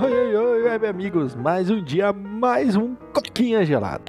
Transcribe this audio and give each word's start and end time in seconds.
Oi, 0.00 0.12
oi, 0.12 0.36
oi, 0.36 0.62
web 0.62 0.86
amigos, 0.86 1.34
mais 1.34 1.68
um 1.70 1.82
dia, 1.82 2.12
mais 2.12 2.76
um 2.76 2.94
coquinha 3.12 3.64
gelado. 3.64 4.04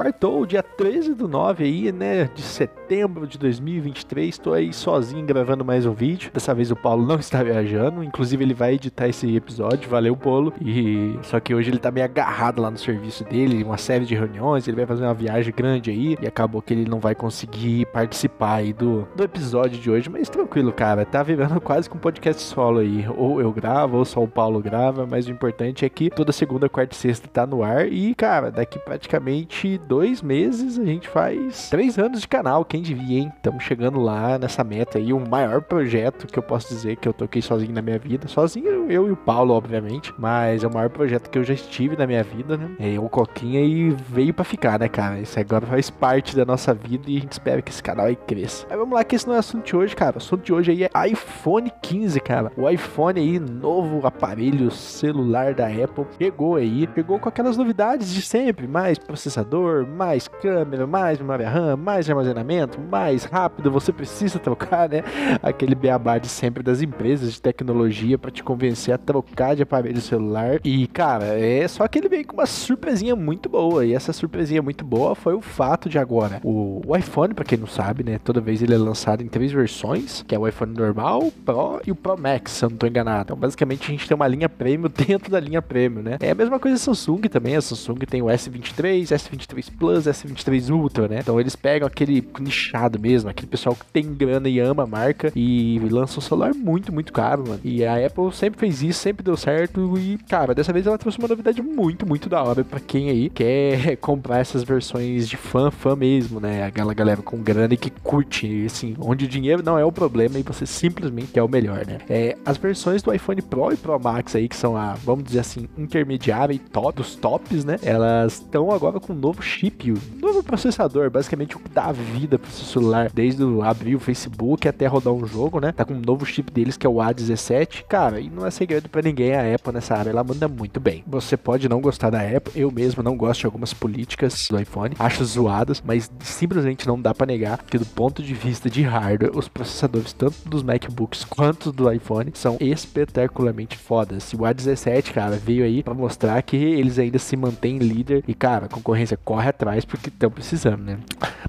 Quartou, 0.00 0.46
dia 0.46 0.62
13 0.62 1.12
do 1.12 1.28
9 1.28 1.62
aí, 1.62 1.92
né, 1.92 2.24
de 2.34 2.40
setembro 2.40 3.26
de 3.26 3.36
2023, 3.36 4.38
tô 4.38 4.54
aí 4.54 4.72
sozinho 4.72 5.26
gravando 5.26 5.62
mais 5.62 5.84
um 5.84 5.92
vídeo. 5.92 6.30
Dessa 6.32 6.54
vez 6.54 6.70
o 6.70 6.76
Paulo 6.76 7.06
não 7.06 7.16
está 7.20 7.42
viajando, 7.42 8.02
inclusive 8.02 8.42
ele 8.42 8.54
vai 8.54 8.76
editar 8.76 9.08
esse 9.08 9.36
episódio, 9.36 9.90
valeu 9.90 10.16
Paulo. 10.16 10.54
E 10.58 11.18
só 11.20 11.38
que 11.38 11.54
hoje 11.54 11.70
ele 11.70 11.78
tá 11.78 11.90
meio 11.90 12.06
agarrado 12.06 12.62
lá 12.62 12.70
no 12.70 12.78
serviço 12.78 13.24
dele, 13.24 13.62
uma 13.62 13.76
série 13.76 14.06
de 14.06 14.14
reuniões, 14.14 14.66
ele 14.66 14.78
vai 14.78 14.86
fazer 14.86 15.04
uma 15.04 15.12
viagem 15.12 15.52
grande 15.54 15.90
aí 15.90 16.16
e 16.18 16.26
acabou 16.26 16.62
que 16.62 16.72
ele 16.72 16.88
não 16.88 16.98
vai 16.98 17.14
conseguir 17.14 17.84
participar 17.92 18.54
aí 18.54 18.72
do, 18.72 19.06
do 19.14 19.22
episódio 19.22 19.78
de 19.78 19.90
hoje, 19.90 20.08
mas 20.08 20.30
tranquilo, 20.30 20.72
cara, 20.72 21.04
tá 21.04 21.22
virando 21.22 21.60
quase 21.60 21.90
com 21.90 21.98
um 21.98 22.00
podcast 22.00 22.40
solo 22.40 22.78
aí. 22.78 23.04
Ou 23.18 23.38
eu 23.38 23.52
gravo, 23.52 23.98
ou 23.98 24.06
só 24.06 24.22
o 24.22 24.28
Paulo 24.28 24.62
grava, 24.62 25.06
mas 25.06 25.26
o 25.26 25.30
importante 25.30 25.84
é 25.84 25.90
que 25.90 26.08
toda 26.08 26.32
segunda, 26.32 26.70
quarta 26.70 26.94
e 26.94 26.98
sexta 26.98 27.28
tá 27.28 27.46
no 27.46 27.62
ar. 27.62 27.86
E, 27.86 28.14
cara, 28.14 28.50
daqui 28.50 28.78
praticamente 28.78 29.78
dois 29.90 30.22
meses 30.22 30.78
a 30.78 30.84
gente 30.84 31.08
faz 31.08 31.68
três 31.68 31.98
anos 31.98 32.20
de 32.20 32.28
canal, 32.28 32.64
quem 32.64 32.80
devia, 32.80 33.18
hein? 33.18 33.32
Estamos 33.34 33.64
chegando 33.64 33.98
lá 33.98 34.38
nessa 34.38 34.62
meta 34.62 34.98
aí, 34.98 35.12
o 35.12 35.18
maior 35.18 35.60
projeto 35.62 36.28
que 36.28 36.38
eu 36.38 36.42
posso 36.44 36.68
dizer 36.68 36.94
que 36.94 37.08
eu 37.08 37.12
toquei 37.12 37.42
sozinho 37.42 37.72
na 37.72 37.82
minha 37.82 37.98
vida. 37.98 38.28
Sozinho 38.28 38.88
eu 38.88 39.08
e 39.08 39.10
o 39.10 39.16
Paulo, 39.16 39.52
obviamente, 39.52 40.14
mas 40.16 40.62
é 40.62 40.66
o 40.68 40.72
maior 40.72 40.90
projeto 40.90 41.28
que 41.28 41.36
eu 41.36 41.42
já 41.42 41.54
estive 41.54 41.96
na 41.96 42.06
minha 42.06 42.22
vida, 42.22 42.56
né? 42.56 42.70
É 42.78 43.00
o 43.00 43.08
Coquinha 43.08 43.60
e 43.62 43.90
veio 43.90 44.32
para 44.32 44.44
ficar, 44.44 44.78
né, 44.78 44.88
cara? 44.88 45.18
Isso 45.18 45.40
agora 45.40 45.66
faz 45.66 45.90
parte 45.90 46.36
da 46.36 46.44
nossa 46.44 46.72
vida 46.72 47.10
e 47.10 47.16
a 47.16 47.20
gente 47.20 47.32
espera 47.32 47.60
que 47.60 47.72
esse 47.72 47.82
canal 47.82 48.06
aí 48.06 48.14
cresça. 48.14 48.66
Mas 48.70 48.78
vamos 48.78 48.94
lá, 48.94 49.02
que 49.02 49.16
esse 49.16 49.26
não 49.26 49.34
é 49.34 49.38
assunto 49.38 49.66
de 49.66 49.74
hoje, 49.74 49.96
cara. 49.96 50.14
O 50.14 50.18
assunto 50.18 50.44
de 50.44 50.52
hoje 50.52 50.70
aí 50.70 50.84
é 50.84 51.08
iPhone 51.08 51.68
15, 51.82 52.20
cara. 52.20 52.52
O 52.56 52.70
iPhone 52.70 53.18
aí, 53.18 53.40
novo 53.40 54.06
aparelho 54.06 54.70
celular 54.70 55.52
da 55.52 55.66
Apple, 55.66 56.06
chegou 56.16 56.54
aí, 56.54 56.88
chegou 56.94 57.18
com 57.18 57.28
aquelas 57.28 57.56
novidades 57.56 58.14
de 58.14 58.22
sempre, 58.22 58.68
mais 58.68 58.96
processador, 58.96 59.79
mais 59.86 60.28
câmera, 60.28 60.86
mais 60.86 61.18
memória 61.18 61.48
RAM, 61.48 61.76
mais 61.76 62.08
armazenamento, 62.08 62.80
mais 62.80 63.24
rápido, 63.24 63.70
você 63.70 63.92
precisa 63.92 64.38
trocar, 64.38 64.88
né? 64.88 65.02
Aquele 65.42 65.74
beabá 65.74 66.18
de 66.18 66.28
sempre 66.28 66.62
das 66.62 66.82
empresas 66.82 67.32
de 67.32 67.42
tecnologia 67.42 68.18
para 68.18 68.30
te 68.30 68.42
convencer 68.42 68.94
a 68.94 68.98
trocar 68.98 69.56
de 69.56 69.62
aparelho 69.62 70.00
celular. 70.00 70.60
E, 70.64 70.86
cara, 70.86 71.38
é 71.38 71.66
só 71.68 71.86
que 71.86 71.98
ele 71.98 72.08
veio 72.08 72.26
com 72.26 72.34
uma 72.34 72.46
surpresinha 72.46 73.14
muito 73.16 73.48
boa. 73.48 73.84
E 73.84 73.94
essa 73.94 74.12
surpresinha 74.12 74.62
muito 74.62 74.84
boa 74.84 75.14
foi 75.14 75.34
o 75.34 75.40
fato 75.40 75.88
de 75.88 75.98
agora 75.98 76.40
o, 76.44 76.82
o 76.86 76.96
iPhone, 76.96 77.34
para 77.34 77.44
quem 77.44 77.58
não 77.58 77.66
sabe, 77.66 78.02
né? 78.02 78.18
Toda 78.22 78.40
vez 78.40 78.62
ele 78.62 78.74
é 78.74 78.78
lançado 78.78 79.22
em 79.22 79.28
três 79.28 79.52
versões, 79.52 80.24
que 80.26 80.34
é 80.34 80.38
o 80.38 80.46
iPhone 80.46 80.72
normal, 80.72 81.24
o 81.24 81.32
Pro 81.32 81.80
e 81.86 81.90
o 81.90 81.94
Pro 81.94 82.18
Max, 82.18 82.52
se 82.52 82.64
eu 82.64 82.70
não 82.70 82.76
tô 82.76 82.86
enganado. 82.86 83.22
Então, 83.22 83.36
basicamente, 83.36 83.84
a 83.84 83.90
gente 83.90 84.08
tem 84.08 84.14
uma 84.14 84.26
linha 84.26 84.48
Premium 84.48 84.90
dentro 85.06 85.30
da 85.30 85.40
linha 85.40 85.62
Premium, 85.62 86.02
né? 86.02 86.16
É 86.20 86.30
a 86.30 86.34
mesma 86.34 86.58
coisa 86.58 86.76
a 86.76 86.78
Samsung 86.78 87.20
também. 87.22 87.56
A 87.56 87.60
Samsung 87.60 87.98
tem 88.08 88.22
o 88.22 88.26
S23, 88.26 89.02
S23 89.02 89.69
Plus, 89.70 90.04
S23 90.04 90.70
Ultra, 90.70 91.08
né? 91.08 91.18
Então 91.20 91.40
eles 91.40 91.56
pegam 91.56 91.86
aquele 91.86 92.26
nichado 92.38 92.98
mesmo, 92.98 93.30
aquele 93.30 93.48
pessoal 93.48 93.74
que 93.74 93.84
tem 93.86 94.14
grana 94.14 94.48
e 94.48 94.60
ama 94.60 94.84
a 94.84 94.86
marca 94.86 95.32
e 95.34 95.78
lança 95.90 96.18
um 96.18 96.22
celular 96.22 96.54
muito, 96.54 96.92
muito 96.92 97.12
caro, 97.12 97.44
mano. 97.46 97.60
E 97.64 97.84
a 97.84 98.06
Apple 98.06 98.32
sempre 98.32 98.60
fez 98.60 98.82
isso, 98.82 99.00
sempre 99.00 99.24
deu 99.24 99.36
certo 99.36 99.98
e, 99.98 100.18
cara, 100.28 100.54
dessa 100.54 100.72
vez 100.72 100.86
ela 100.86 100.98
trouxe 100.98 101.18
uma 101.18 101.28
novidade 101.28 101.60
muito, 101.62 102.06
muito 102.06 102.28
da 102.28 102.42
hora 102.42 102.62
para 102.62 102.80
quem 102.80 103.10
aí 103.10 103.28
quer 103.28 103.96
comprar 103.98 104.38
essas 104.38 104.62
versões 104.62 105.28
de 105.28 105.36
fã, 105.36 105.70
fã 105.70 105.96
mesmo, 105.96 106.40
né? 106.40 106.64
Aquela 106.64 106.94
galera 106.94 107.22
com 107.22 107.38
grana 107.38 107.74
e 107.74 107.76
que 107.76 107.90
curte, 107.90 108.64
assim, 108.66 108.94
onde 108.98 109.24
o 109.24 109.28
dinheiro 109.28 109.62
não 109.62 109.78
é 109.78 109.84
o 109.84 109.92
problema 109.92 110.38
e 110.38 110.42
você 110.42 110.66
simplesmente 110.66 111.38
é 111.38 111.42
o 111.42 111.48
melhor, 111.48 111.86
né? 111.86 111.98
É, 112.08 112.36
as 112.44 112.56
versões 112.56 113.02
do 113.02 113.12
iPhone 113.12 113.42
Pro 113.42 113.72
e 113.72 113.76
Pro 113.76 113.98
Max 113.98 114.34
aí, 114.36 114.48
que 114.48 114.56
são 114.56 114.76
a, 114.76 114.94
vamos 114.94 115.24
dizer 115.24 115.40
assim, 115.40 115.68
intermediária 115.76 116.54
e 116.54 116.58
top, 116.58 117.00
dos 117.00 117.14
tops, 117.14 117.64
né? 117.64 117.78
Elas 117.82 118.34
estão 118.34 118.70
agora 118.70 119.00
com 119.00 119.12
um 119.12 119.16
novo 119.16 119.42
chip, 119.60 119.92
novo 120.18 120.42
processador, 120.42 121.10
basicamente 121.10 121.54
o 121.54 121.60
que 121.60 121.68
dá 121.68 121.92
vida 121.92 122.38
pro 122.38 122.50
seu 122.50 122.64
celular, 122.64 123.10
desde 123.12 123.42
abrir 123.62 123.94
o 123.94 124.00
Facebook 124.00 124.66
até 124.66 124.86
rodar 124.86 125.12
um 125.12 125.26
jogo, 125.26 125.60
né? 125.60 125.70
Tá 125.70 125.84
com 125.84 125.92
um 125.92 126.00
novo 126.00 126.24
chip 126.24 126.50
deles 126.50 126.78
que 126.78 126.86
é 126.86 126.90
o 126.90 126.94
A17. 126.94 127.84
Cara, 127.86 128.20
e 128.20 128.30
não 128.30 128.46
é 128.46 128.50
segredo 128.50 128.88
para 128.88 129.02
ninguém, 129.02 129.34
a 129.34 129.54
Apple 129.54 129.74
nessa 129.74 129.94
área 129.94 130.10
ela 130.10 130.24
manda 130.24 130.48
muito 130.48 130.80
bem. 130.80 131.04
Você 131.06 131.36
pode 131.36 131.68
não 131.68 131.80
gostar 131.80 132.08
da 132.08 132.22
Apple, 132.22 132.58
eu 132.58 132.70
mesmo 132.70 133.02
não 133.02 133.16
gosto 133.16 133.40
de 133.40 133.46
algumas 133.46 133.74
políticas 133.74 134.46
do 134.48 134.58
iPhone, 134.58 134.94
acho 134.98 135.24
zoadas, 135.26 135.82
mas 135.84 136.10
simplesmente 136.20 136.86
não 136.86 137.00
dá 137.00 137.12
para 137.12 137.26
negar 137.26 137.58
que 137.58 137.76
do 137.76 137.84
ponto 137.84 138.22
de 138.22 138.32
vista 138.32 138.70
de 138.70 138.80
hardware, 138.82 139.36
os 139.36 139.46
processadores 139.46 140.14
tanto 140.14 140.48
dos 140.48 140.62
MacBooks 140.62 141.24
quanto 141.24 141.70
do 141.70 141.92
iPhone 141.92 142.30
são 142.32 142.56
espetacularmente 142.60 143.76
fodas. 143.76 144.32
O 144.32 144.38
A17, 144.38 145.12
cara, 145.12 145.36
veio 145.36 145.64
aí 145.64 145.82
para 145.82 145.92
mostrar 145.92 146.40
que 146.42 146.56
eles 146.56 146.98
ainda 146.98 147.18
se 147.18 147.36
mantêm 147.36 147.76
líder 147.76 148.24
e, 148.26 148.32
cara, 148.32 148.64
a 148.64 148.68
concorrência 148.68 149.18
corre 149.22 149.49
atrás 149.50 149.84
porque 149.84 150.08
estão 150.08 150.30
precisando, 150.30 150.82
né? 150.82 150.98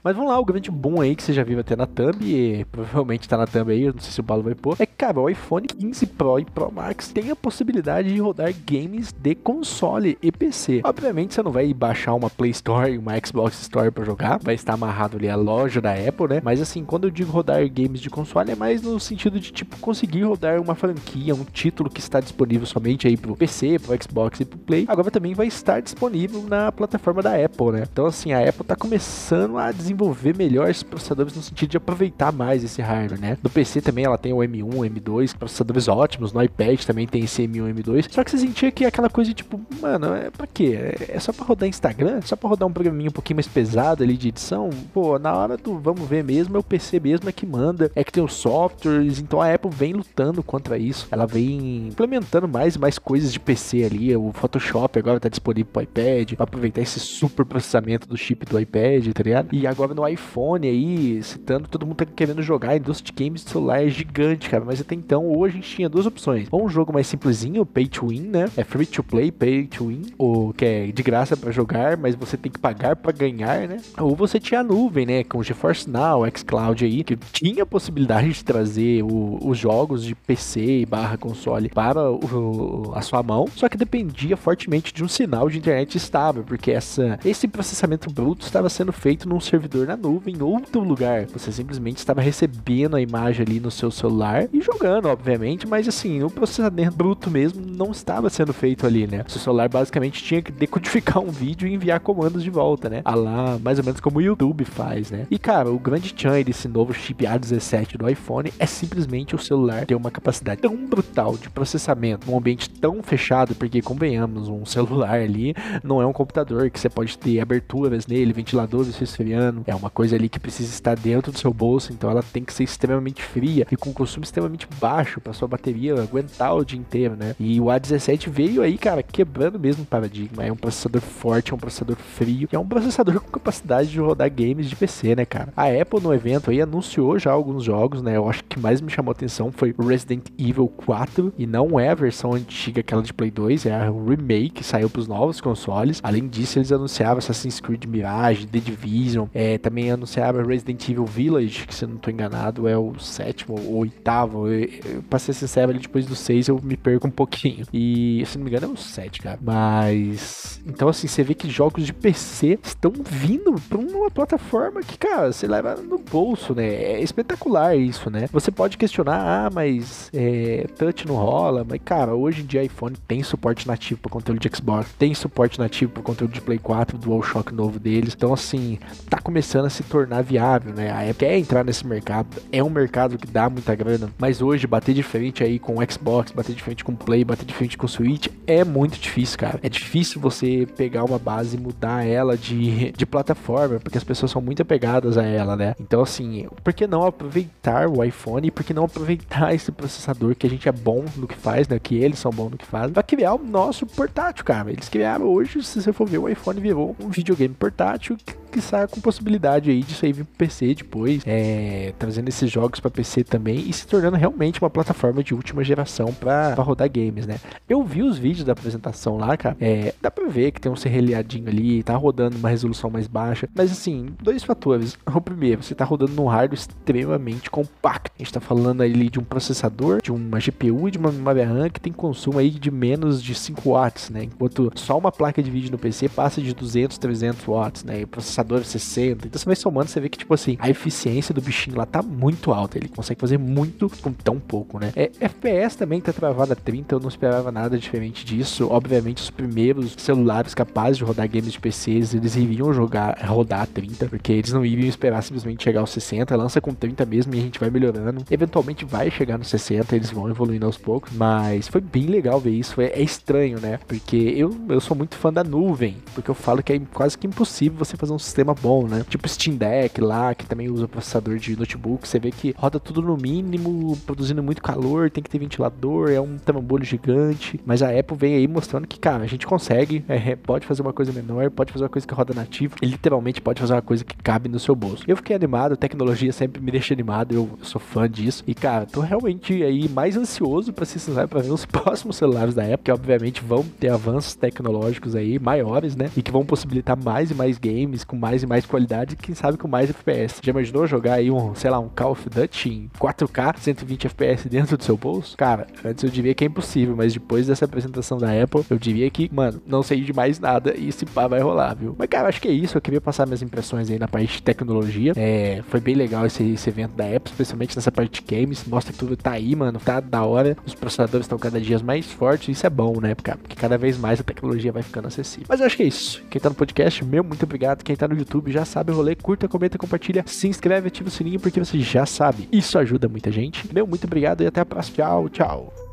Mas 0.04 0.16
vamos 0.16 0.32
lá, 0.32 0.40
o 0.40 0.46
grande 0.46 0.72
boom 0.72 1.02
aí 1.02 1.16
que 1.16 1.24
você 1.24 1.34
já 1.34 1.44
viu 1.44 1.60
até 1.60 1.76
na 1.76 1.86
thumb, 1.86 2.24
e 2.24 2.66
provavelmente 2.66 3.28
tá 3.28 3.38
na 3.38 3.46
thumb 3.46 3.72
aí, 3.72 3.84
eu 3.84 3.94
não 3.94 4.00
sei 4.02 4.12
se 4.12 4.20
o 4.20 4.24
Paulo 4.24 4.44
vai 4.44 4.56
pôr, 4.56 4.76
é 4.80 4.86
que, 4.86 4.94
cara, 4.96 5.20
o 5.20 5.30
iPhone 5.30 5.68
15 5.68 6.06
Pro 6.08 6.40
e 6.40 6.46
Pro 6.46 6.72
Max 6.72 7.10
tem 7.10 7.30
a 7.32 7.36
possibilidade 7.36 8.14
de 8.14 8.20
rodar 8.20 8.54
games 8.66 9.14
de 9.18 9.36
console 9.36 10.18
e 10.22 10.32
PC. 10.32 10.82
Obviamente 10.84 11.34
você 11.34 11.44
não 11.44 11.52
vai 11.52 11.74
baixar 11.74 12.14
uma 12.14 12.30
Play 12.30 12.52
Store 12.52 12.98
uma 12.98 13.14
Xbox 13.24 13.62
Store 13.62 13.92
para 13.92 14.04
jogar, 14.04 14.40
vai 14.42 14.56
estar 14.56 14.74
amarrado 14.74 15.18
ali 15.18 15.30
a 15.30 15.36
loja 15.36 15.82
da 15.82 15.94
Apple, 15.94 16.28
né? 16.28 16.42
Mas 16.44 16.62
assim, 16.62 16.84
quando 16.84 17.06
eu 17.06 17.12
digo 17.12 17.32
rodar 17.32 17.68
games 17.70 18.00
de 18.00 18.10
console, 18.10 18.52
é 18.52 18.56
mais 18.56 18.82
no 18.82 19.00
sentido 19.00 19.40
de, 19.40 19.52
tipo, 19.52 19.78
conseguir 19.78 20.24
rodar 20.24 20.60
uma 20.62 20.76
franquia, 20.76 21.36
um 21.36 21.44
título 21.44 21.90
que 21.90 22.00
está 22.00 22.20
disponível 22.20 22.66
somente 22.66 23.08
aí 23.08 23.18
pro 23.18 23.36
PC, 23.36 23.80
pro 23.80 23.96
Xbox 24.02 24.40
e 24.40 24.46
pro 24.46 24.58
Play, 24.60 24.86
agora 24.88 25.12
também 25.12 25.34
vai 25.34 25.48
estar 25.48 25.82
disponível 25.82 26.44
na 26.48 26.72
plataforma 26.72 27.22
da 27.22 27.34
Apple, 27.36 27.72
né? 27.72 27.84
Então, 27.92 28.06
assim, 28.06 28.32
a 28.32 28.48
Apple 28.48 28.64
tá 28.66 28.76
começando 28.76 29.58
a 29.58 29.72
desenvolver 29.72 30.36
melhores 30.36 30.82
processadores 30.82 31.36
no 31.36 31.42
sentido 31.42 31.72
de 31.72 31.78
aproveitar 31.78 32.32
mais 32.32 32.64
esse 32.64 32.82
hardware, 32.82 33.20
né? 33.20 33.38
No 33.44 33.50
PC 33.50 33.82
também 33.82 34.06
ela 34.06 34.18
tem 34.18 34.32
o 34.32 34.38
M1, 34.38 34.90
M2, 34.90 35.36
processadores 35.36 35.88
ótimos, 35.90 36.32
no 36.32 36.42
iPad 36.42 36.82
também 36.84 37.06
tem 37.06 37.24
esse 37.24 37.46
M1, 37.46 37.74
M2. 37.76 38.08
Só 38.10 38.24
que 38.24 38.32
você 38.32 38.38
sentia 38.38 38.72
que 38.72 38.86
é 38.86 38.88
aquela 38.88 39.10
coisa 39.10 39.34
tipo, 39.34 39.60
mano, 39.82 40.14
é 40.14 40.30
pra 40.30 40.48
quê? 40.48 40.96
É 41.10 41.20
só 41.20 41.34
pra 41.34 41.46
rodar 41.46 41.68
Instagram? 41.68 42.20
É 42.20 42.22
só 42.22 42.36
pra 42.38 42.50
rodar 42.50 42.68
um 42.68 42.72
programinha 42.72 43.10
um 43.10 43.14
pouquinho 43.14 43.38
mais 43.38 43.48
pesado 43.48 44.04
ali 44.04 44.16
de 44.16 44.30
edição? 44.30 44.70
Pô, 44.94 45.20
na 45.20 45.36
hora 45.36 45.58
do 45.58 45.78
vamos 45.78 46.08
ver 46.08 46.24
mesmo, 46.24 46.56
é 46.56 46.60
o 46.60 46.64
PC 46.64 47.00
mesmo 47.00 47.28
é 47.28 47.32
que 47.34 47.46
manda, 47.46 47.92
é 47.94 48.04
que 48.06 48.12
tem 48.12 48.24
os 48.24 48.34
softwares, 48.34 49.20
então 49.20 49.42
a 49.42 49.54
Apple 49.54 49.70
vem 49.70 49.94
lutando 49.94 50.42
contra 50.42 50.78
isso. 50.78 51.08
Ela 51.12 51.26
vem 51.26 51.88
implementando 51.90 52.48
mais 52.48 52.76
e 52.76 52.80
mais 52.80 52.98
coisas 52.98 53.34
de 53.34 53.40
PC 53.40 53.84
ali, 53.84 54.16
o 54.16 54.32
Photoshop 54.32 54.98
agora 54.98 55.20
tá 55.20 55.28
disponível 55.28 55.72
pro 55.74 55.84
iPad, 55.84 56.34
pra 56.36 56.46
aproveitar 56.46 56.82
esse 56.82 57.00
super 57.00 57.44
processamento 57.72 58.08
do 58.08 58.18
chip 58.18 58.46
do 58.46 58.60
iPad, 58.60 59.08
tá 59.14 59.24
ligado? 59.24 59.54
E 59.54 59.66
agora 59.66 59.94
no 59.94 60.08
iPhone 60.08 60.68
aí, 60.68 61.24
citando, 61.24 61.68
todo 61.68 61.86
mundo 61.86 61.96
tá 61.96 62.06
querendo 62.06 62.42
jogar, 62.42 62.72
a 62.72 62.78
indústria 62.78 63.14
de 63.14 63.24
games 63.24 63.44
de 63.44 63.50
celular 63.50 63.84
é 63.84 63.90
gigante, 63.90 64.50
cara. 64.50 64.64
Mas 64.66 64.82
até 64.82 64.94
então, 64.96 65.28
hoje 65.28 65.58
a 65.58 65.62
gente 65.62 65.76
tinha 65.76 65.90
duas 65.90 66.06
opções. 66.06 66.48
Ou 66.52 66.66
um 66.66 66.70
jogo 66.70 66.92
mais 66.92 67.08
simplesinho, 67.08 67.66
pay 67.66 67.88
to 67.88 68.08
win, 68.08 68.22
né? 68.22 68.50
É 68.58 68.64
free 68.64 68.86
to 68.86 69.04
play, 69.04 69.32
pay 69.32 69.66
to 69.68 69.88
win. 69.88 70.02
Ou 70.18 70.54
que 70.54 70.66
é 70.66 70.88
de 70.88 71.04
graça 71.04 71.38
para 71.38 71.52
jogar, 71.52 71.98
mas 71.98 72.16
você 72.16 72.36
tem 72.36 72.52
que 72.52 72.60
pagar 72.60 72.96
para 72.96 73.12
ganhar, 73.12 73.68
né? 73.68 73.78
Ou 73.98 74.16
você 74.16 74.40
tinha 74.40 74.60
a 74.60 74.64
nuvem, 74.64 75.06
né? 75.06 75.24
Com 75.24 75.38
o 75.38 75.44
GeForce 75.44 75.90
Now, 75.90 76.24
xCloud 76.36 76.84
aí, 76.84 77.04
que 77.04 77.16
tinha 77.32 77.64
a 77.64 77.66
possibilidade 77.66 78.32
de 78.34 78.44
trazer 78.44 79.04
o, 79.04 79.40
os 79.42 79.58
jogos 79.58 80.04
de 80.04 80.16
PC 80.16 80.86
barra 80.88 81.18
console 81.18 81.70
para 81.70 82.12
o, 82.12 82.92
a 82.94 83.02
sua 83.02 83.24
mão, 83.24 83.46
só 83.56 83.70
que 83.70 83.78
dependia 83.78 84.36
fortemente 84.36 84.94
de 84.94 85.04
um 85.04 85.08
sinal 85.08 85.50
de 85.50 85.58
internet 85.58 85.96
estável, 85.96 86.44
porque 86.44 86.72
essa, 86.72 87.20
esse 87.24 87.48
processamento 87.62 88.10
bruto 88.10 88.44
estava 88.44 88.68
sendo 88.70 88.92
feito 88.92 89.30
num 89.30 89.40
servidor 89.40 89.86
na 89.86 89.96
nuvem 89.96 90.36
em 90.36 90.42
outro 90.42 90.82
lugar. 90.82 91.28
Você 91.28 91.52
simplesmente 91.52 91.98
estava 91.98 92.20
recebendo 92.20 92.96
a 92.96 93.02
imagem 93.02 93.46
ali 93.46 93.60
no 93.60 93.70
seu 93.70 93.92
celular 93.92 94.48
e 94.52 94.60
jogando, 94.62 95.08
obviamente, 95.08 95.68
mas 95.68 95.88
assim, 95.88 96.24
o 96.24 96.30
processamento 96.32 96.98
bruto 96.98 97.30
mesmo 97.30 97.62
não 97.64 97.92
estava 97.92 98.32
sendo 98.32 98.52
feito 98.52 98.88
ali, 98.88 99.06
né? 99.06 99.24
O 99.28 99.32
seu 99.32 99.40
celular 99.40 99.70
basicamente 99.70 100.24
tinha 100.24 100.42
que 100.42 100.52
decodificar 100.52 101.20
um 101.22 101.30
vídeo 101.30 101.68
e 101.68 101.74
enviar 101.76 102.00
comandos 102.00 102.44
de 102.44 102.50
volta, 102.50 102.90
né? 102.90 103.02
A 103.06 103.14
lá, 103.14 103.60
mais 103.60 103.78
ou 103.78 103.86
menos 103.86 104.02
como 104.02 104.18
o 104.18 104.22
YouTube 104.24 104.66
faz, 104.66 105.12
né? 105.12 105.28
E 105.30 105.38
cara, 105.38 105.70
o 105.70 105.78
grande 105.78 106.12
chance 106.18 106.44
desse 106.44 106.68
novo 106.68 106.92
chip 106.94 107.24
A17 107.26 107.96
do 107.96 108.10
iPhone 108.10 108.52
é 108.58 108.66
simplesmente 108.66 109.36
o 109.36 109.40
celular 109.40 109.86
ter 109.86 109.94
uma 109.94 110.10
capacidade 110.10 110.62
tão 110.62 110.76
brutal 110.76 111.38
de 111.38 111.48
processamento 111.48 112.26
num 112.26 112.36
ambiente 112.36 112.68
tão 112.68 113.04
fechado, 113.04 113.54
porque 113.54 113.84
convenhamos, 113.84 114.50
um 114.50 114.66
celular 114.66 115.20
ali 115.20 115.54
não 115.84 116.02
é 116.02 116.08
um 116.08 116.14
computador 116.14 116.72
que 116.72 116.80
você 116.80 116.90
pode 116.90 117.16
ter 117.20 117.40
aberturas 117.52 118.08
nele, 118.08 118.32
ventiladores 118.32 118.96
resfriando. 118.98 119.64
É 119.68 119.76
uma 119.76 119.90
coisa 119.90 120.16
ali 120.16 120.30
que 120.30 120.40
precisa 120.40 120.72
estar 120.72 120.96
dentro 120.96 121.32
do 121.32 121.38
seu 121.38 121.54
bolso, 121.54 121.92
então 121.92 122.10
ela 122.10 122.24
tem 122.24 122.44
que 122.44 122.54
ser 122.54 122.64
extremamente 122.64 123.22
fria 123.22 123.68
e 123.70 123.76
com 123.76 123.94
consumo 123.94 124.24
extremamente 124.24 124.68
baixo 124.80 125.20
para 125.20 125.34
sua 125.34 125.48
bateria 125.48 126.02
aguentar 126.02 126.56
o 126.56 126.64
dia 126.64 126.80
inteiro, 126.80 127.16
né? 127.16 127.36
E 127.40 127.60
o 127.60 127.66
A17 127.66 128.30
veio 128.30 128.62
aí, 128.62 128.78
cara, 128.78 129.04
quebrando 129.04 129.60
mesmo 129.60 129.84
o 129.84 129.86
paradigma. 129.86 130.46
É 130.46 130.52
um 130.52 130.56
processador 130.56 131.02
forte, 131.02 131.52
é 131.52 131.56
um 131.56 131.60
processador 131.60 131.98
frio, 131.98 132.48
é 132.52 132.58
um 132.58 132.66
processador 132.66 133.20
com 133.22 133.32
capacidade 133.32 133.90
de 133.90 134.00
rodar 134.00 134.32
games 134.32 134.70
de 134.70 134.76
PC, 134.76 135.16
né, 135.16 135.26
cara? 135.26 135.52
A 135.56 135.68
Apple 135.68 136.02
no 136.02 136.14
evento 136.14 136.50
aí 136.50 136.62
anunciou 136.62 137.20
já 137.20 137.32
alguns 137.32 137.64
jogos, 137.64 138.02
né? 138.02 138.16
Eu 138.16 138.30
acho 138.30 138.44
que 138.46 138.60
mais 138.60 138.80
me 138.80 138.90
chamou 138.90 139.12
atenção 139.12 139.52
foi 139.52 139.76
Resident 139.78 140.26
Evil 140.38 140.68
4 140.68 141.34
e 141.38 141.46
não 141.46 141.80
é 141.80 141.90
a 141.90 141.96
versão 141.96 142.34
antiga, 142.34 142.80
aquela 142.80 143.02
de 143.02 143.14
Play 143.14 143.32
2, 143.32 143.66
é 143.66 143.74
a 143.74 143.90
remake 143.90 144.64
saiu 144.64 144.90
para 144.90 145.00
os 145.00 145.08
novos 145.08 145.42
consoles. 145.42 146.00
Além 146.04 146.28
disso, 146.28 146.60
eles 146.60 146.72
anunciaram 146.72 147.18
Assassin's 147.42 147.60
Creed 147.60 147.86
Mirage, 147.86 148.46
The 148.46 148.60
Division, 148.60 149.28
é, 149.34 149.58
também 149.58 149.92
anunciaram 149.92 150.46
Resident 150.46 150.88
Evil 150.88 151.06
Village, 151.06 151.66
que 151.66 151.74
se 151.74 151.86
eu 151.86 151.90
não 151.90 151.96
estou 151.96 152.14
enganado 152.14 152.68
é 152.68 152.78
o 152.78 152.98
sétimo 153.00 153.60
ou 153.60 153.78
oitavo. 153.80 154.48
Eu, 154.48 154.70
eu, 154.86 155.04
pra 155.10 155.18
ser 155.18 155.34
sincero, 155.34 155.74
depois 155.74 156.06
do 156.06 156.16
6 156.16 156.50
eu 156.50 156.60
me 156.62 156.78
perco 156.78 157.08
um 157.08 157.12
pouquinho. 157.12 157.66
E 157.74 158.24
se 158.26 158.38
não 158.38 158.46
me 158.46 158.52
engano 158.52 158.68
é 158.68 158.70
o 158.70 158.78
7, 158.78 159.22
cara. 159.22 159.40
Mas. 159.42 160.62
Então, 160.66 160.88
assim, 160.88 161.08
você 161.08 161.24
vê 161.24 161.34
que 161.34 161.50
jogos 161.50 161.86
de 161.86 161.94
PC 161.94 162.60
estão 162.64 162.92
vindo 163.04 163.56
pra 163.70 163.78
uma 163.78 164.12
plataforma 164.12 164.82
que, 164.82 164.98
cara, 164.98 165.32
você 165.32 165.48
leva 165.48 165.76
no 165.76 165.98
bolso, 165.98 166.54
né? 166.54 166.68
É 166.68 167.02
espetacular 167.02 167.76
isso, 167.76 168.10
né? 168.10 168.28
Você 168.32 168.52
pode 168.52 168.78
questionar, 168.78 169.48
ah, 169.48 169.50
mas 169.52 170.10
é, 170.14 170.68
touch 170.78 171.08
não 171.08 171.16
rola. 171.16 171.66
Mas, 171.68 171.80
cara, 171.84 172.14
hoje 172.14 172.42
em 172.42 172.46
dia 172.46 172.64
iPhone 172.64 172.96
tem 173.08 173.24
suporte 173.24 173.68
nativo 173.68 174.00
para 174.02 174.12
controle 174.12 174.40
de 174.40 174.50
Xbox, 174.56 174.92
tem 174.98 175.14
suporte 175.14 175.60
nativo 175.60 175.92
para 175.92 176.04
controle 176.04 176.32
de 176.32 176.42
Play 176.42 176.60
4, 176.60 176.98
do 176.98 177.14
DualShock 177.32 177.54
novo 177.54 177.80
deles. 177.80 178.14
Então, 178.16 178.34
assim, 178.34 178.78
tá 179.10 179.18
começando 179.18 179.66
a 179.66 179.70
se 179.70 179.84
tornar 179.84 180.22
viável, 180.22 180.74
né? 180.74 180.92
A 180.92 181.02
Apple 181.02 181.22
quer 181.22 181.38
entrar 181.38 181.64
nesse 181.64 181.86
mercado. 181.86 182.42
É 182.52 182.64
um 182.64 182.70
mercado 182.70 183.18
que 183.18 183.28
dá 183.28 183.50
muita 183.50 183.74
grana, 183.76 184.10
mas 184.18 184.42
hoje 184.42 184.68
bater 184.68 184.94
de 184.94 185.04
frente 185.04 185.44
aí 185.44 185.60
com 185.60 185.78
o 185.78 185.92
Xbox, 185.92 186.32
bater 186.32 186.56
de 186.56 186.64
frente 186.64 186.84
com 186.84 186.92
o 186.92 186.98
Play, 186.98 187.24
bater 187.24 187.46
de 187.46 187.54
frente 187.54 187.78
com 187.78 187.86
o 187.86 187.90
Switch 187.90 188.28
é 188.48 188.64
muito 188.64 189.00
difícil, 189.00 189.38
cara. 189.38 189.60
É 189.62 189.70
difícil 189.70 190.20
você 190.20 190.68
pegar 190.76 191.04
uma 191.04 191.20
base 191.20 191.56
e 191.56 191.60
mudar 191.60 192.06
ela 192.06 192.36
de, 192.36 192.92
de 192.92 193.06
plataforma, 193.06 193.80
porque 193.80 193.98
as 193.98 194.04
pessoas 194.04 194.32
são 194.32 194.42
muito 194.42 194.62
apegadas 194.62 195.18
a 195.18 195.24
ela, 195.24 195.56
né? 195.56 195.76
Então, 195.80 196.02
assim, 196.02 196.48
por 196.64 196.74
que 196.74 196.88
não 196.88 197.06
aproveitar 197.06 197.88
o 197.88 198.04
iPhone 198.04 198.48
e 198.48 198.52
por 198.52 198.64
que 198.64 198.74
não 198.74 198.86
aproveitar 198.86 199.54
esse 199.56 199.72
processador 199.72 200.36
que 200.36 200.48
a 200.48 200.50
gente 200.50 200.68
é 200.68 200.72
bom 200.72 201.06
no 201.16 201.28
que 201.28 201.36
faz, 201.36 201.68
né? 201.68 201.78
Que 201.78 201.96
eles 201.96 202.18
são 202.18 202.32
bons 202.32 202.52
no 202.52 202.58
que 202.58 202.66
fazem, 202.66 202.94
pra 202.94 203.04
criar 203.04 203.36
o 203.36 203.44
nosso 203.44 203.86
portátil, 203.86 204.44
cara. 204.44 204.72
Eles 204.72 204.90
criaram 204.90 205.26
hoje, 205.26 205.64
se 205.64 205.82
você 205.82 205.94
for 205.94 206.08
ver, 206.08 206.18
o 206.18 206.28
iPhone 206.28 206.60
virou 206.60 206.96
um 207.00 207.12
videogame 207.22 207.54
portátil 207.54 208.18
que 208.52 208.62
sai 208.62 208.88
com 208.88 209.00
possibilidade 209.02 209.72
aí 209.72 209.82
de 209.82 209.94
sair 209.94 210.14
pro 210.14 210.26
PC 210.26 210.76
depois, 210.76 211.24
é, 211.26 211.94
trazendo 211.98 212.28
esses 212.28 212.52
jogos 212.52 212.80
para 212.80 212.92
PC 212.92 213.24
também 213.24 213.58
e 213.58 213.74
se 213.74 213.88
tornando 213.88 214.18
realmente 214.18 214.62
uma 214.62 214.70
plataforma 214.70 215.24
de 215.24 215.34
última 215.34 215.64
geração 215.64 216.14
para 216.14 216.54
rodar 216.56 216.90
games, 216.92 217.26
né? 217.26 217.40
Eu 217.68 217.84
vi 217.84 218.04
os 218.04 218.18
vídeos 218.18 218.46
da 218.46 218.54
apresentação 218.54 219.18
lá, 219.18 219.36
cara, 219.38 219.56
é, 219.60 219.94
dá 220.02 220.12
pra 220.12 220.28
ver 220.28 220.52
que 220.52 220.62
tem 220.62 220.72
um 220.72 220.76
serrelhadinho 220.76 221.48
ali, 221.48 221.82
tá 221.82 221.96
rodando 221.96 222.38
uma 222.38 222.50
resolução 222.50 222.90
mais 222.90 223.08
baixa, 223.08 223.48
mas 223.56 223.72
assim, 223.72 224.08
dois 224.22 224.44
fatores. 224.44 224.98
O 225.14 225.22
primeiro, 225.22 225.64
você 225.64 225.76
tá 225.76 225.86
rodando 225.86 226.14
num 226.14 226.26
hardware 226.26 226.60
extremamente 226.60 227.50
compacto. 227.50 228.12
A 228.18 228.24
gente 228.24 228.34
tá 228.34 228.40
falando 228.40 228.82
ali 228.82 229.10
de 229.10 229.20
um 229.20 229.24
processador, 229.24 230.02
de 230.02 230.12
uma 230.12 230.40
GPU 230.40 230.88
e 230.88 230.92
de 230.92 230.98
uma 230.98 231.12
memória 231.12 231.48
RAM 231.48 231.70
que 231.70 231.80
tem 231.80 231.94
consumo 231.94 232.40
aí 232.40 232.50
de 232.50 232.72
menos 232.72 233.22
de 233.22 233.36
5 233.36 233.70
watts, 233.70 234.10
né? 234.10 234.24
Enquanto 234.24 234.72
só 234.76 234.98
uma 234.98 235.12
placa 235.12 235.42
de 235.42 235.52
vídeo 235.52 235.72
no 235.72 235.78
PC 235.78 236.10
passa 236.10 236.42
de 236.42 236.54
200, 236.54 236.98
300 236.98 237.46
watts, 237.46 237.84
né? 237.84 238.02
E 238.02 238.06
processador 238.06 238.41
processador 238.44 238.64
60. 238.64 239.28
Então 239.28 239.40
você 239.40 239.46
vai 239.46 239.56
somando, 239.56 239.90
você 239.90 240.00
vê 240.00 240.10
que, 240.10 240.18
tipo 240.18 240.34
assim, 240.34 240.58
a 240.60 240.70
eficiência 240.70 241.34
do 241.34 241.42
bichinho 241.42 241.78
lá 241.78 241.86
tá 241.86 242.02
muito 242.02 242.52
alta. 242.52 242.78
Ele 242.78 242.88
consegue 242.88 243.20
fazer 243.20 243.38
muito 243.38 243.90
com 244.02 244.12
tão 244.12 244.40
pouco, 244.40 244.80
né? 244.80 244.92
É, 244.96 245.12
FPS 245.20 245.78
também 245.78 246.02
tá 246.02 246.12
travado 246.12 246.54
a 246.54 246.56
30, 246.56 246.96
eu 246.96 247.00
não 247.00 247.10
esperava 247.10 247.52
nada 247.52 247.78
diferente 247.78 248.26
disso. 248.26 248.68
Obviamente, 248.70 249.22
os 249.22 249.30
primeiros 249.30 249.96
celulares 249.98 250.54
capazes 250.54 250.98
de 250.98 251.04
rodar 251.04 251.30
games 251.30 251.54
de 251.54 251.60
PCs, 251.60 252.14
eles 252.14 252.36
iriam 252.36 252.74
jogar, 252.74 253.18
rodar 253.26 253.62
a 253.62 253.66
30, 253.66 254.08
porque 254.08 254.34
eles 254.34 254.52
não 254.52 254.66
iriam 254.66 254.88
esperar 254.88 255.22
simplesmente 255.22 255.64
chegar 255.64 255.82
aos 255.82 255.92
60. 255.92 256.36
Lança 256.36 256.62
com 256.62 256.74
30 256.74 257.06
mesmo 257.06 257.34
e 257.36 257.40
a 257.40 257.42
gente 257.42 257.60
vai 257.60 257.70
melhorando. 257.70 258.24
Eventualmente 258.30 258.86
vai 258.86 259.10
chegar 259.12 259.38
nos 259.38 259.48
60, 259.48 259.96
eles 259.96 260.10
vão 260.10 260.30
evoluindo 260.30 260.66
aos 260.66 260.78
poucos. 260.78 261.12
Mas 261.14 261.68
foi 261.68 261.82
bem 261.82 262.08
legal 262.08 262.40
ver 262.40 262.52
isso. 262.52 262.82
É, 262.82 262.88
é 262.88 263.02
estranho, 263.02 263.60
né? 263.60 263.80
Porque 263.88 264.16
eu, 264.16 264.56
eu 264.70 264.80
sou 264.80 264.96
muito 264.96 265.16
fã 265.16 265.32
da 265.32 265.44
nuvem, 265.44 265.98
porque 266.14 266.30
eu 266.30 266.36
falo 266.36 266.64
que 266.64 266.74
é 266.74 266.82
quase 266.94 267.18
que 267.18 267.28
impossível 267.28 267.78
você 267.78 267.98
fazer 267.98 268.14
um 268.14 268.20
sistema 268.32 268.54
bom, 268.54 268.88
né? 268.88 269.06
Tipo 269.08 269.28
Steam 269.28 269.58
Deck 269.58 270.00
lá, 270.00 270.34
que 270.34 270.46
também 270.46 270.70
usa 270.70 270.88
processador 270.88 271.38
de 271.38 271.58
notebook, 271.58 272.08
você 272.08 272.18
vê 272.18 272.32
que 272.32 272.56
roda 272.58 272.80
tudo 272.80 273.02
no 273.02 273.18
mínimo, 273.18 273.98
produzindo 274.06 274.42
muito 274.42 274.62
calor, 274.62 275.10
tem 275.10 275.22
que 275.22 275.30
ter 275.30 275.38
ventilador, 275.38 276.10
é 276.10 276.20
um 276.20 276.38
trambolho 276.38 276.84
gigante. 276.84 277.60
Mas 277.66 277.84
a 277.84 277.90
Apple 277.90 278.18
vem 278.18 278.36
aí 278.36 278.48
mostrando 278.48 278.88
que, 278.88 279.00
cara, 279.00 279.24
a 279.24 279.28
gente 279.28 279.46
consegue, 279.46 280.04
é, 280.08 280.36
pode 280.36 280.66
fazer 280.66 280.82
uma 280.82 280.94
coisa 280.94 281.12
menor, 281.12 281.52
pode 281.52 281.72
fazer 281.74 281.84
uma 281.84 281.90
coisa 281.90 282.08
que 282.08 282.14
roda 282.14 282.34
nativo, 282.34 282.76
e 282.82 282.86
literalmente 282.86 283.42
pode 283.42 283.60
fazer 283.60 283.74
uma 283.74 283.82
coisa 283.82 284.04
que 284.04 284.16
cabe 284.18 284.48
no 284.48 284.60
seu 284.60 284.76
bolso. 284.76 285.04
Eu 285.08 285.18
fiquei 285.18 285.36
animado, 285.36 285.76
tecnologia 285.76 286.32
sempre 286.32 286.62
me 286.62 286.72
deixa 286.72 286.94
animado, 286.94 287.34
eu, 287.34 287.50
sou 287.62 287.82
fã 287.82 288.10
disso. 288.10 288.44
E, 288.48 288.56
cara, 288.56 288.86
tô 288.86 289.02
realmente 289.02 289.62
aí 289.62 289.90
mais 289.90 290.16
ansioso 290.16 290.72
para 290.72 290.86
se 290.86 291.00
pra 291.28 291.42
ver 291.42 291.52
os 291.52 291.66
próximos 291.68 292.16
celulares 292.16 292.54
da 292.54 292.64
Apple, 292.64 292.86
que 292.86 292.92
obviamente 292.92 293.42
vão 293.44 293.64
ter 293.64 293.90
avanços 293.90 294.36
tecnológicos 294.36 295.16
aí 295.16 295.38
maiores, 295.38 295.96
né? 295.96 296.10
E 296.16 296.22
que 296.22 296.32
vão 296.32 296.46
possibilitar 296.46 296.98
mais 296.98 297.32
e 297.32 297.34
mais 297.34 297.58
games 297.58 298.04
com 298.04 298.21
mais 298.22 298.44
e 298.44 298.48
mais 298.48 298.66
qualidade, 298.66 299.16
quem 299.16 299.34
sabe 299.34 299.58
com 299.58 299.68
mais 299.68 299.90
FPS. 299.90 300.40
Já 300.44 300.52
imaginou 300.52 300.86
jogar 300.86 301.16
aí 301.16 301.32
um, 301.32 301.56
sei 301.56 301.72
lá, 301.72 301.80
um 301.80 301.90
Call 301.90 302.12
of 302.12 302.30
Duty 302.30 302.70
em 302.70 302.92
4K, 303.00 303.58
120 303.58 304.06
FPS 304.06 304.48
dentro 304.48 304.78
do 304.78 304.84
seu 304.84 304.96
bolso? 304.96 305.36
Cara, 305.36 305.66
antes 305.84 306.04
eu 306.04 306.10
diria 306.10 306.36
que 306.36 306.44
é 306.44 306.48
impossível, 306.48 306.96
mas 306.96 307.14
depois 307.14 307.48
dessa 307.48 307.66
apresentação 307.66 308.20
da 308.20 308.30
Apple, 308.32 308.64
eu 308.70 308.78
diria 308.78 309.10
que, 309.10 309.30
mano, 309.34 309.60
não 309.66 309.82
sei 309.82 310.02
de 310.02 310.14
mais 310.14 310.40
nada 310.40 310.76
e 310.78 310.90
esse 310.90 311.06
pá 311.06 311.28
vai 311.28 311.40
rolar, 311.40 311.74
viu? 311.74 311.96
Mas, 311.98 312.08
cara, 312.08 312.30
acho 312.30 312.40
que 312.40 312.48
é 312.48 312.52
isso. 312.52 312.78
Eu 312.78 312.82
queria 312.82 313.02
passar 313.02 313.26
minhas 313.26 313.42
impressões 313.42 313.90
aí 313.90 313.98
na 313.98 314.08
parte 314.08 314.34
de 314.34 314.44
tecnologia. 314.44 315.14
É, 315.16 315.62
foi 315.68 315.80
bem 315.80 315.96
legal 315.96 316.26
esse, 316.26 316.44
esse 316.44 316.70
evento 316.70 316.96
da 316.96 317.06
Apple, 317.06 317.32
especialmente 317.32 317.76
nessa 317.76 317.92
parte 317.92 318.22
de 318.22 318.36
games. 318.36 318.64
Mostra 318.66 318.94
que 318.94 319.00
tudo 319.00 319.18
tá 319.18 319.32
aí, 319.32 319.56
mano, 319.56 319.80
tá 319.80 320.00
da 320.00 320.24
hora. 320.24 320.56
Os 320.66 320.76
processadores 320.76 321.26
estão 321.26 321.40
cada 321.40 321.60
dia 321.60 321.80
mais 321.80 322.06
fortes. 322.06 322.50
Isso 322.50 322.68
é 322.68 322.70
bom, 322.70 323.00
né, 323.02 323.16
cara? 323.16 323.40
Porque 323.40 323.56
cada 323.56 323.78
vez 323.78 323.98
mais 323.98 324.20
a 324.20 324.24
tecnologia 324.24 324.72
vai 324.72 324.84
ficando 324.84 325.08
acessível. 325.08 325.48
Mas 325.50 325.60
eu 325.60 325.66
acho 325.66 325.78
que 325.78 325.84
é 325.84 325.88
isso. 325.88 326.24
Quem 326.30 326.42
tá 326.42 326.50
no 326.50 326.56
podcast, 326.56 327.04
meu, 327.04 327.24
muito 327.24 327.44
obrigado. 327.44 327.84
Quem 327.84 327.96
tá 327.96 328.08
no 328.12 328.20
YouTube 328.20 328.52
já 328.52 328.66
sabe 328.66 328.92
o 328.92 328.96
rolê. 328.96 329.16
Curta, 329.16 329.48
comenta, 329.48 329.78
compartilha, 329.78 330.24
se 330.28 330.48
inscreve, 330.48 330.88
ativa 330.88 331.10
o 331.10 331.12
sininho 331.12 331.40
porque 331.40 331.60
você 331.60 331.80
já 331.80 332.06
sabe. 332.06 332.48
Isso 332.52 332.78
ajuda 332.78 333.08
muita 333.08 333.32
gente. 333.32 333.74
Meu, 333.74 333.88
muito 333.88 334.06
obrigado 334.06 334.42
e 334.42 334.48
até 334.48 334.62
a 334.62 334.66
próxima. 334.66 334.98
Tchau, 334.98 335.30
tchau. 335.30 335.91